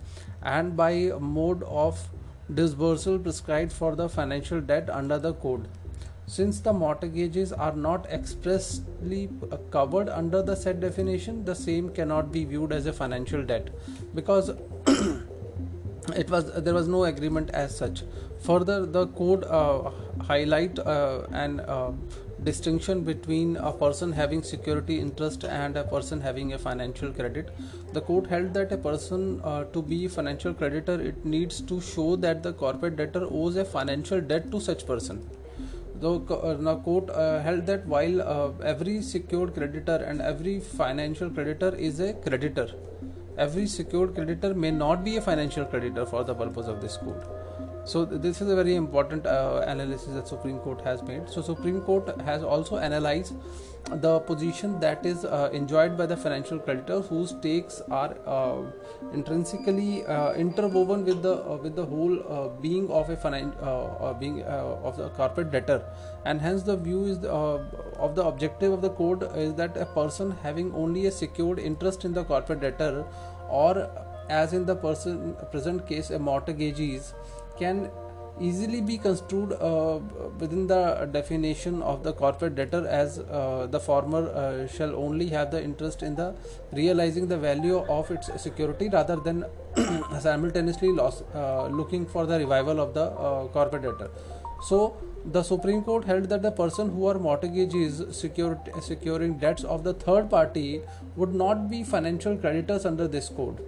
And 0.42 0.76
by 0.76 1.10
mode 1.18 1.62
of 1.62 1.98
disbursal 2.52 3.18
prescribed 3.18 3.72
for 3.72 3.96
the 3.96 4.08
financial 4.08 4.60
debt 4.60 4.90
under 4.90 5.18
the 5.18 5.32
code 5.34 5.68
since 6.26 6.60
the 6.60 6.72
mortgages 6.72 7.52
are 7.52 7.74
not 7.74 8.06
expressly 8.06 9.28
covered 9.70 10.08
under 10.08 10.42
the 10.42 10.54
said 10.56 10.80
definition, 10.80 11.44
the 11.44 11.54
same 11.54 11.90
cannot 11.90 12.32
be 12.32 12.44
viewed 12.44 12.72
as 12.72 12.86
a 12.86 12.92
financial 12.92 13.44
debt 13.44 13.68
because 14.14 14.48
it 16.16 16.30
was 16.30 16.50
there 16.62 16.72
was 16.72 16.88
no 16.88 17.04
agreement 17.04 17.50
as 17.50 17.76
such. 17.76 18.04
Further, 18.40 18.86
the 18.86 19.06
code 19.08 19.44
uh, 19.44 19.90
highlight 20.22 20.78
uh, 20.78 21.26
an 21.30 21.60
uh, 21.60 21.92
distinction 22.44 23.02
between 23.02 23.56
a 23.56 23.72
person 23.72 24.12
having 24.12 24.42
security 24.42 24.98
interest 25.00 25.44
and 25.44 25.76
a 25.76 25.84
person 25.84 26.20
having 26.20 26.52
a 26.52 26.58
financial 26.58 27.12
credit. 27.12 27.50
The 27.92 28.00
court 28.00 28.26
held 28.26 28.54
that 28.54 28.72
a 28.72 28.78
person 28.78 29.40
uh, 29.42 29.64
to 29.64 29.82
be 29.82 30.08
financial 30.08 30.54
creditor 30.54 31.00
it 31.00 31.24
needs 31.24 31.60
to 31.62 31.80
show 31.80 32.16
that 32.16 32.42
the 32.42 32.52
corporate 32.52 32.96
debtor 32.96 33.26
owes 33.30 33.56
a 33.56 33.64
financial 33.64 34.20
debt 34.20 34.50
to 34.50 34.60
such 34.60 34.86
person 34.86 35.28
the 36.00 36.10
uh, 36.34 36.76
court 36.86 37.10
uh, 37.10 37.40
held 37.40 37.66
that 37.66 37.86
while 37.86 38.20
uh, 38.22 38.50
every 38.62 39.00
secured 39.02 39.54
creditor 39.54 39.96
and 39.96 40.20
every 40.20 40.60
financial 40.60 41.30
creditor 41.30 41.74
is 41.76 42.00
a 42.00 42.12
creditor, 42.14 42.68
every 43.38 43.66
secured 43.66 44.14
creditor 44.14 44.54
may 44.54 44.70
not 44.70 45.04
be 45.04 45.16
a 45.16 45.20
financial 45.20 45.64
creditor 45.64 46.04
for 46.04 46.24
the 46.24 46.34
purpose 46.34 46.66
of 46.66 46.80
this 46.80 46.96
code. 46.96 47.24
So 47.84 48.06
this 48.06 48.40
is 48.40 48.48
a 48.48 48.56
very 48.56 48.76
important 48.76 49.26
uh, 49.26 49.62
analysis 49.66 50.14
that 50.14 50.26
Supreme 50.26 50.58
Court 50.60 50.80
has 50.82 51.02
made. 51.02 51.28
So 51.28 51.42
Supreme 51.42 51.82
Court 51.82 52.18
has 52.22 52.42
also 52.42 52.78
analyzed 52.78 53.34
the 53.90 54.20
position 54.20 54.80
that 54.80 55.04
is 55.04 55.26
uh, 55.26 55.50
enjoyed 55.52 55.98
by 55.98 56.06
the 56.06 56.16
financial 56.16 56.58
creditor 56.58 57.02
whose 57.02 57.30
stakes 57.30 57.82
are 57.90 58.16
uh, 58.26 58.62
intrinsically 59.12 60.06
uh, 60.06 60.32
interwoven 60.32 61.04
with 61.04 61.20
the 61.20 61.34
uh, 61.44 61.58
with 61.58 61.76
the 61.76 61.84
whole 61.84 62.18
uh, 62.26 62.48
being 62.62 62.90
of 62.90 63.10
a 63.10 63.16
finan- 63.16 64.18
being 64.18 64.42
of 64.44 64.96
the 64.96 65.10
corporate 65.10 65.50
debtor 65.50 65.84
and 66.24 66.40
hence 66.40 66.62
the 66.62 66.76
view 66.78 67.04
is 67.04 67.20
the, 67.20 67.28
of 67.28 68.14
the 68.14 68.24
objective 68.24 68.72
of 68.72 68.80
the 68.80 68.90
code 68.90 69.30
is 69.36 69.52
that 69.54 69.76
a 69.76 69.84
person 69.84 70.34
having 70.42 70.72
only 70.74 71.04
a 71.04 71.12
secured 71.12 71.58
interest 71.58 72.06
in 72.06 72.14
the 72.14 72.24
corporate 72.24 72.60
debtor 72.60 73.04
or 73.50 73.90
as 74.28 74.54
in 74.54 74.64
the 74.64 74.74
person 74.74 75.36
present 75.50 75.86
case 75.86 76.10
a 76.10 76.18
mortgagees 76.18 77.12
can 77.58 77.90
easily 78.40 78.80
be 78.80 78.98
construed 78.98 79.52
uh, 79.52 80.00
within 80.38 80.66
the 80.66 81.08
definition 81.12 81.80
of 81.82 82.02
the 82.02 82.12
corporate 82.12 82.54
debtor 82.56 82.86
as 82.88 83.18
uh, 83.18 83.66
the 83.70 83.78
former 83.78 84.28
uh, 84.30 84.66
shall 84.66 84.94
only 84.96 85.28
have 85.28 85.50
the 85.50 85.62
interest 85.62 86.02
in 86.02 86.16
the 86.16 86.34
realizing 86.72 87.28
the 87.28 87.36
value 87.36 87.78
of 87.88 88.10
its 88.10 88.30
security 88.42 88.88
rather 88.88 89.16
than 89.16 89.44
simultaneously 90.20 90.88
loss, 90.88 91.22
uh, 91.34 91.66
looking 91.68 92.06
for 92.06 92.26
the 92.26 92.38
revival 92.38 92.80
of 92.80 92.94
the 92.94 93.04
uh, 93.04 93.46
corporate 93.48 93.82
debtor. 93.82 94.10
So 94.62 94.96
the 95.24 95.42
supreme 95.42 95.82
court 95.82 96.04
held 96.04 96.24
that 96.24 96.42
the 96.42 96.50
person 96.50 96.90
who 96.90 97.06
are 97.06 97.18
mortgagees 97.18 98.02
securing 98.12 99.38
debts 99.38 99.64
of 99.64 99.84
the 99.84 99.94
third 99.94 100.28
party 100.28 100.82
would 101.16 101.34
not 101.34 101.70
be 101.70 101.84
financial 101.84 102.36
creditors 102.36 102.84
under 102.84 103.06
this 103.06 103.28
code 103.28 103.60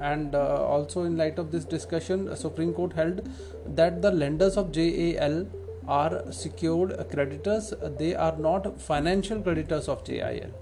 and 0.00 0.34
uh, 0.34 0.64
also 0.64 1.04
in 1.04 1.16
light 1.16 1.38
of 1.38 1.50
this 1.52 1.64
discussion 1.64 2.34
supreme 2.36 2.72
court 2.72 2.92
held 2.94 3.28
that 3.66 4.02
the 4.02 4.10
lenders 4.10 4.56
of 4.56 4.72
JAL 4.72 5.46
are 5.88 6.32
secured 6.32 6.92
creditors. 7.10 7.72
They 7.98 8.14
are 8.14 8.36
not 8.36 8.80
financial 8.80 9.40
creditors 9.42 9.88
of 9.88 10.04
JIL 10.04 10.52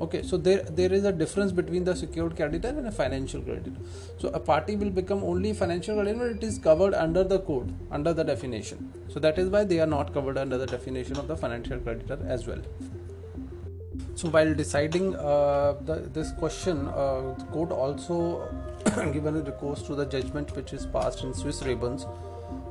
okay 0.00 0.22
so 0.22 0.36
there 0.36 0.62
there 0.78 0.92
is 0.92 1.04
a 1.04 1.12
difference 1.12 1.52
between 1.60 1.84
the 1.88 1.94
secured 1.94 2.36
creditor 2.36 2.68
and 2.68 2.86
a 2.86 2.92
financial 2.92 3.40
creditor. 3.42 3.72
So 4.18 4.28
a 4.28 4.40
party 4.40 4.76
will 4.76 4.90
become 4.90 5.24
only 5.24 5.52
financial 5.52 5.96
creditor 5.96 6.30
it 6.30 6.44
is 6.44 6.58
covered 6.58 6.94
under 6.94 7.24
the 7.24 7.40
code 7.40 7.74
under 7.90 8.12
the 8.12 8.24
definition. 8.24 8.92
So 9.08 9.20
that 9.20 9.38
is 9.38 9.48
why 9.48 9.64
they 9.64 9.80
are 9.80 9.86
not 9.86 10.14
covered 10.14 10.38
under 10.38 10.58
the 10.58 10.66
definition 10.66 11.16
of 11.16 11.28
the 11.28 11.36
financial 11.36 11.78
creditor 11.78 12.18
as 12.26 12.46
well. 12.46 12.62
So 14.14 14.28
while 14.28 14.52
deciding 14.54 15.14
uh, 15.16 15.74
the, 15.84 15.96
this 16.12 16.32
question 16.32 16.86
uh, 16.88 17.34
the 17.38 17.44
court 17.52 17.70
also 17.72 18.48
given 19.12 19.44
recourse 19.44 19.82
to 19.82 19.94
the 19.94 20.06
judgment 20.06 20.54
which 20.56 20.72
is 20.72 20.86
passed 20.86 21.22
in 21.24 21.34
Swiss 21.34 21.62
Ribbons 21.62 22.06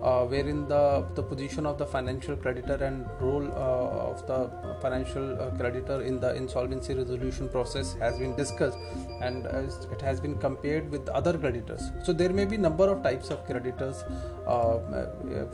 uh, 0.02 0.26
wherein 0.26 0.68
the 0.68 1.06
the 1.16 1.24
position 1.24 1.66
of 1.66 1.78
the 1.78 1.86
financial 1.86 2.36
creditor 2.36 2.76
and 2.88 3.06
role 3.20 3.48
uh, 3.52 4.10
of 4.12 4.26
the 4.28 4.40
financial 4.82 5.26
uh, 5.42 5.50
creditor 5.58 6.02
in 6.02 6.20
the 6.20 6.34
insolvency 6.36 6.94
resolution 6.94 7.50
process 7.50 7.94
has 8.04 8.18
been 8.20 8.36
discussed 8.36 8.78
and 9.22 9.46
it 9.92 10.02
has 10.02 10.20
been 10.20 10.38
compared 10.38 10.90
with 10.92 11.10
other 11.10 11.38
creditors. 11.38 11.92
So 12.04 12.14
there 12.14 12.30
may 12.30 12.46
be 12.46 12.58
number 12.58 12.90
of 12.90 13.04
types 13.04 13.30
of 13.30 13.46
creditors 13.46 14.04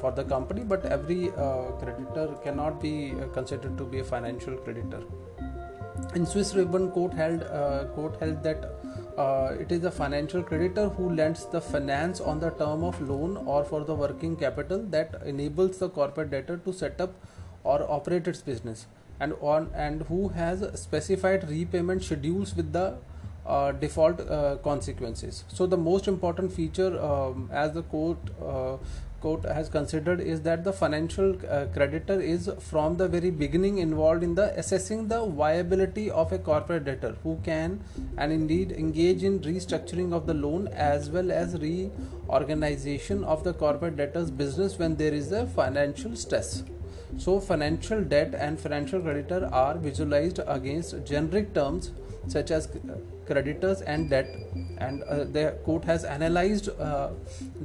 for 0.02 0.12
the 0.16 0.26
company 0.26 0.64
but 0.64 0.86
every 0.86 1.30
creditor 1.80 2.28
cannot 2.44 2.82
be 2.82 3.14
considered 3.34 3.78
to 3.78 3.86
be 3.86 4.00
a 4.00 4.04
financial 4.04 4.58
creditor. 4.58 5.04
In 6.16 6.26
Swiss 6.26 6.54
Ribbon 6.54 6.92
court 6.92 7.14
held 7.14 7.44
uh, 7.44 7.86
court 7.96 8.18
held 8.20 8.44
that 8.44 8.83
uh, 9.18 9.56
it 9.60 9.72
is 9.72 9.82
the 9.82 9.92
financial 9.92 10.42
creditor 10.42 10.90
who 10.90 11.10
lends 11.10 11.46
the 11.46 11.62
finance 11.62 12.20
on 12.20 12.40
the 12.40 12.50
term 12.52 12.84
of 12.84 13.00
loan 13.02 13.38
or 13.46 13.64
for 13.64 13.84
the 13.84 13.94
working 13.94 14.36
capital 14.36 14.84
that 14.90 15.22
enables 15.26 15.78
the 15.78 15.90
corporate 15.90 16.32
debtor 16.32 16.58
to 16.58 16.74
set 16.74 17.00
up 17.00 17.14
or 17.64 17.84
operate 17.90 18.28
its 18.28 18.42
business. 18.42 18.88
And 19.20 19.34
on 19.42 19.70
and 19.76 20.02
who 20.04 20.30
has 20.30 20.68
specified 20.80 21.48
repayment 21.50 22.04
schedules 22.04 22.56
with 22.56 22.74
the 22.74 22.98
uh, 23.46 23.72
default 23.74 24.20
uh, 24.22 24.58
consequences. 24.64 25.44
So 25.48 25.66
the 25.66 25.78
most 25.78 26.08
important 26.08 26.52
feature 26.52 27.00
um, 27.02 27.50
as 27.52 27.74
the 27.74 27.84
court 27.84 28.18
uh, 28.42 28.78
court 29.24 29.46
has 29.58 29.70
considered 29.70 30.20
is 30.20 30.42
that 30.42 30.64
the 30.64 30.74
financial 30.74 31.36
uh, 31.50 31.66
creditor 31.74 32.20
is 32.20 32.50
from 32.60 32.98
the 32.98 33.08
very 33.08 33.32
beginning 33.44 33.78
involved 33.78 34.24
in 34.28 34.36
the 34.36 34.48
assessing 34.64 35.08
the 35.08 35.20
viability 35.42 36.06
of 36.12 36.34
a 36.38 36.40
corporate 36.50 36.86
debtor 36.90 37.16
who 37.24 37.40
can 37.46 37.80
and 38.18 38.32
indeed 38.40 38.72
engage 38.84 39.24
in 39.24 39.40
restructuring 39.48 40.14
of 40.20 40.28
the 40.28 40.38
loan 40.46 40.68
as 40.92 41.10
well 41.10 41.32
as 41.32 41.58
reorganization 41.66 43.24
of 43.24 43.44
the 43.44 43.54
corporate 43.66 43.98
debtor's 44.04 44.32
business 44.44 44.78
when 44.78 44.96
there 44.96 45.14
is 45.14 45.32
a 45.32 45.46
financial 45.48 46.16
stress. 46.16 46.64
So 47.18 47.40
financial 47.40 48.02
debt 48.04 48.34
and 48.34 48.60
financial 48.60 49.02
creditor 49.02 49.50
are 49.52 49.76
visualized 49.78 50.40
against 50.48 51.06
generic 51.06 51.54
terms 51.54 51.92
such 52.28 52.52
as 52.52 52.70
creditors 53.26 53.82
and 53.82 54.10
debt 54.10 54.28
and 54.78 55.04
uh, 55.04 55.24
the 55.24 55.58
court 55.66 55.84
has 55.84 56.04
analyzed 56.04 56.70
uh, 56.80 57.10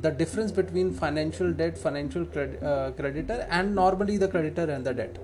the 0.00 0.10
difference 0.10 0.52
between 0.52 0.92
financial 0.92 1.52
debt 1.52 1.76
financial 1.76 2.24
cred- 2.24 2.62
uh, 2.62 2.90
creditor 2.92 3.46
and 3.50 3.74
normally 3.74 4.16
the 4.16 4.28
creditor 4.28 4.70
and 4.70 4.84
the 4.84 4.94
debt 4.94 5.18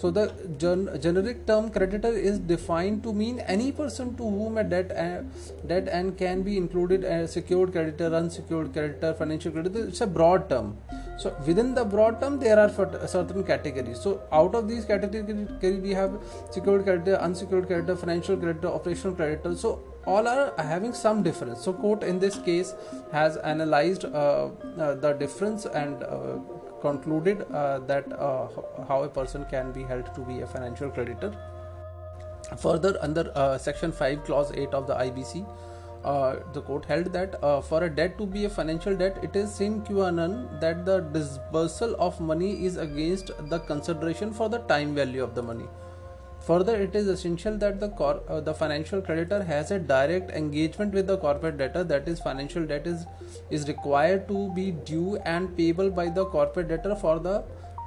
so 0.00 0.10
the 0.10 0.24
gen- 0.56 0.88
generic 1.04 1.46
term 1.46 1.70
creditor 1.70 2.08
is 2.08 2.38
defined 2.38 3.02
to 3.02 3.12
mean 3.12 3.40
any 3.54 3.70
person 3.70 4.16
to 4.16 4.22
whom 4.22 4.56
a 4.56 4.64
debt 4.64 4.92
uh, 4.92 5.22
debt 5.66 5.88
and 5.88 6.16
can 6.16 6.42
be 6.42 6.56
included 6.56 7.04
as 7.04 7.32
secured 7.32 7.72
creditor 7.72 8.14
unsecured 8.20 8.72
creditor 8.72 9.12
financial 9.12 9.52
creditor. 9.52 9.86
It's 9.88 10.00
a 10.00 10.06
broad 10.06 10.48
term. 10.48 10.78
So 11.18 11.36
within 11.46 11.74
the 11.74 11.84
broad 11.84 12.18
term 12.22 12.38
there 12.38 12.58
are 12.58 12.70
certain 13.06 13.44
categories. 13.44 14.00
So 14.00 14.22
out 14.32 14.54
of 14.54 14.68
these 14.68 14.86
categories 14.86 15.48
we 15.60 15.92
have 15.92 16.18
secured 16.50 16.84
creditor 16.84 17.16
unsecured 17.16 17.66
creditor 17.66 17.96
financial 17.96 18.38
creditor 18.38 18.68
operational 18.68 19.14
creditor. 19.14 19.54
So 19.54 19.82
all 20.06 20.26
are 20.26 20.54
having 20.56 20.94
some 20.94 21.22
difference. 21.22 21.62
So 21.62 21.74
court 21.74 22.02
in 22.02 22.18
this 22.18 22.38
case 22.38 22.74
has 23.12 23.36
analyzed 23.36 24.06
uh, 24.06 24.48
uh, 24.78 24.94
the 24.94 25.12
difference 25.12 25.66
and 25.66 26.02
uh, 26.02 26.38
concluded 26.80 27.46
uh, 27.52 27.78
that 27.80 28.12
uh, 28.12 28.48
how 28.88 29.02
a 29.04 29.08
person 29.08 29.44
can 29.50 29.72
be 29.72 29.82
held 29.82 30.14
to 30.14 30.20
be 30.20 30.40
a 30.40 30.46
financial 30.46 30.90
creditor 30.90 31.32
further 32.58 32.96
under 33.00 33.30
uh, 33.34 33.58
section 33.58 33.92
5 33.92 34.24
clause 34.24 34.52
8 34.54 34.74
of 34.74 34.86
the 34.86 34.94
ibc 34.94 35.46
uh, 36.04 36.36
the 36.54 36.62
court 36.62 36.84
held 36.86 37.12
that 37.12 37.42
uh, 37.44 37.60
for 37.60 37.84
a 37.84 37.90
debt 37.90 38.16
to 38.16 38.26
be 38.26 38.46
a 38.46 38.48
financial 38.48 38.96
debt, 38.96 39.18
it 39.22 39.36
is 39.36 39.54
sine 39.54 39.82
qua 39.84 40.10
non 40.10 40.48
that 40.60 40.86
the 40.86 41.00
disbursal 41.12 41.94
of 41.98 42.18
money 42.20 42.64
is 42.64 42.78
against 42.78 43.32
the 43.50 43.58
consideration 43.58 44.32
for 44.32 44.48
the 44.48 44.60
time 44.60 44.94
value 44.94 45.22
of 45.22 45.34
the 45.34 45.42
money. 45.42 45.66
Further, 46.50 46.74
it 46.82 46.96
is 46.96 47.06
essential 47.06 47.56
that 47.58 47.78
the 47.78 47.88
cor- 47.90 48.22
uh, 48.28 48.40
the 48.40 48.52
financial 48.52 49.00
creditor 49.00 49.44
has 49.44 49.70
a 49.70 49.78
direct 49.78 50.32
engagement 50.38 50.92
with 50.92 51.06
the 51.06 51.16
corporate 51.16 51.58
debtor. 51.58 51.84
That 51.84 52.08
is, 52.12 52.18
financial 52.24 52.66
debt 52.70 52.88
is 52.92 53.04
is 53.58 53.68
required 53.68 54.26
to 54.30 54.40
be 54.56 54.64
due 54.88 55.16
and 55.34 55.52
payable 55.58 55.90
by 55.98 56.08
the 56.16 56.24
corporate 56.32 56.72
debtor 56.72 56.96
for 57.02 57.14
the 57.26 57.36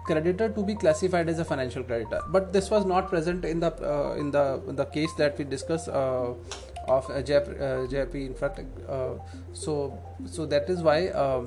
creditor 0.05 0.47
to 0.59 0.63
be 0.69 0.75
classified 0.75 1.33
as 1.33 1.39
a 1.39 1.47
financial 1.51 1.83
creditor. 1.83 2.21
But 2.37 2.53
this 2.53 2.69
was 2.75 2.85
not 2.93 3.09
present 3.09 3.43
in 3.53 3.59
the 3.65 3.73
uh, 3.93 4.15
in 4.23 4.31
the 4.37 4.45
in 4.73 4.77
the 4.77 4.85
case 4.97 5.19
that 5.23 5.37
we 5.37 5.45
discussed 5.55 5.89
uh, 5.89 6.33
of 6.97 7.09
uh, 7.09 7.21
JP, 7.31 8.15
uh, 8.15 8.17
in 8.17 8.33
fact 8.33 8.61
uh, 8.87 9.09
so 9.51 9.75
so 10.37 10.45
that 10.45 10.69
is 10.69 10.81
why 10.91 10.99
uh, 11.07 11.41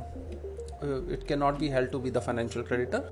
it 1.17 1.27
cannot 1.27 1.59
be 1.65 1.71
held 1.79 1.91
to 1.93 1.99
be 2.09 2.11
the 2.19 2.21
financial 2.33 2.63
creditor 2.73 3.03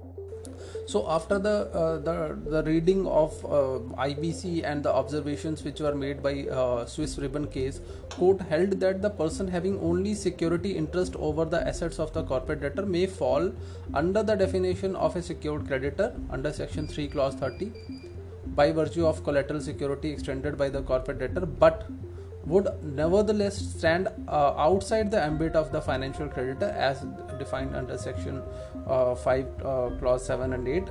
so 0.86 1.06
after 1.08 1.38
the 1.38 1.54
uh, 1.82 1.98
the, 1.98 2.38
the 2.50 2.62
reading 2.64 3.06
of 3.06 3.32
uh, 3.44 3.78
IBC 4.06 4.64
and 4.64 4.82
the 4.82 4.92
observations 4.92 5.64
which 5.64 5.80
were 5.80 5.94
made 5.94 6.22
by 6.22 6.46
uh, 6.48 6.84
Swiss 6.84 7.18
Ribbon 7.18 7.46
case, 7.46 7.80
court 8.10 8.40
held 8.42 8.78
that 8.80 9.00
the 9.00 9.10
person 9.10 9.48
having 9.48 9.78
only 9.80 10.14
security 10.14 10.72
interest 10.76 11.16
over 11.16 11.44
the 11.44 11.66
assets 11.66 11.98
of 11.98 12.12
the 12.12 12.22
corporate 12.22 12.60
debtor 12.60 12.84
may 12.84 13.06
fall 13.06 13.52
under 13.94 14.22
the 14.22 14.34
definition 14.34 14.94
of 14.96 15.16
a 15.16 15.22
secured 15.22 15.66
creditor 15.66 16.14
under 16.30 16.52
section 16.52 16.86
3 16.86 17.08
clause 17.08 17.34
30 17.34 17.72
by 18.48 18.70
virtue 18.70 19.06
of 19.06 19.24
collateral 19.24 19.60
security 19.60 20.10
extended 20.10 20.58
by 20.58 20.68
the 20.68 20.82
corporate 20.82 21.18
debtor 21.18 21.46
but 21.46 21.88
would 22.46 22.68
nevertheless 22.82 23.56
stand 23.56 24.08
uh, 24.28 24.52
outside 24.56 25.10
the 25.10 25.20
ambit 25.20 25.56
of 25.56 25.72
the 25.72 25.80
financial 25.80 26.28
creditor 26.28 26.66
as 26.66 27.06
defined 27.38 27.74
under 27.74 27.96
section 27.96 28.42
uh, 28.86 29.14
5 29.14 29.46
uh, 29.64 29.90
clause 29.98 30.24
7 30.24 30.52
and 30.52 30.68
8 30.68 30.88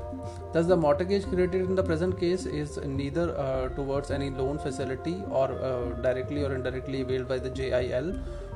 thus 0.53 0.65
the 0.65 0.75
mortgage 0.75 1.25
created 1.25 1.61
in 1.69 1.75
the 1.75 1.83
present 1.83 2.19
case 2.19 2.45
is 2.45 2.77
neither 2.77 3.37
uh, 3.37 3.69
towards 3.69 4.11
any 4.11 4.29
loan 4.29 4.57
facility 4.59 5.23
or 5.29 5.51
uh, 5.51 5.89
directly 6.01 6.43
or 6.43 6.53
indirectly 6.55 7.01
availed 7.01 7.27
by 7.27 7.37
the 7.37 7.49
JIL 7.49 8.13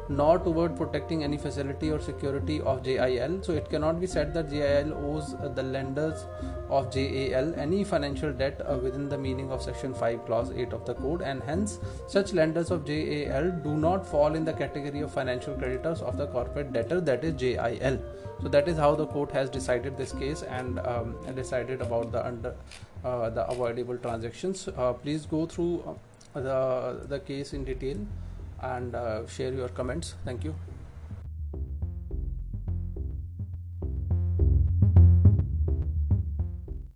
nor 0.09 0.39
toward 0.39 0.75
protecting 0.77 1.23
any 1.23 1.37
facility 1.37 1.91
or 1.91 1.99
security 1.99 2.61
of 2.61 2.83
JIL. 2.83 3.43
So 3.43 3.53
it 3.53 3.69
cannot 3.69 3.99
be 3.99 4.07
said 4.07 4.33
that 4.33 4.49
JIL 4.49 4.93
owes 4.93 5.35
the 5.55 5.63
lenders 5.63 6.25
of 6.69 6.91
JAL 6.91 7.53
any 7.57 7.83
financial 7.83 8.31
debt 8.31 8.61
uh, 8.65 8.77
within 8.77 9.09
the 9.09 9.17
meaning 9.17 9.51
of 9.51 9.61
section 9.61 9.93
5 9.93 10.25
clause 10.25 10.51
8 10.51 10.73
of 10.73 10.85
the 10.85 10.93
code 10.95 11.21
and 11.21 11.41
hence 11.43 11.79
such 12.07 12.33
lenders 12.33 12.71
of 12.71 12.85
JAL 12.85 13.51
do 13.63 13.75
not 13.75 14.05
fall 14.05 14.35
in 14.35 14.45
the 14.45 14.53
category 14.53 15.01
of 15.01 15.13
financial 15.13 15.55
creditors 15.55 16.01
of 16.01 16.17
the 16.17 16.27
corporate 16.27 16.73
debtor 16.73 17.01
that 17.01 17.23
is 17.23 17.33
JIL. 17.35 17.99
So 18.41 18.49
that 18.49 18.67
is 18.67 18.77
how 18.77 18.95
the 18.95 19.07
court 19.07 19.31
has 19.31 19.49
decided 19.49 19.97
this 19.97 20.11
case 20.11 20.43
and 20.43 20.79
um, 20.79 21.15
decided 21.35 21.81
about 21.81 22.11
the 22.11 22.25
under 22.25 22.55
uh, 23.03 23.29
the 23.29 23.47
avoidable 23.47 23.97
transactions. 23.97 24.67
Uh, 24.77 24.93
please 24.93 25.25
go 25.25 25.45
through 25.45 25.97
uh, 26.35 26.39
the 26.41 27.07
the 27.07 27.19
case 27.19 27.53
in 27.53 27.63
detail 27.63 27.97
and 28.61 28.95
uh, 28.95 29.27
share 29.27 29.53
your 29.53 29.69
comments. 29.69 30.15
Thank 30.25 30.43
you 30.43 30.55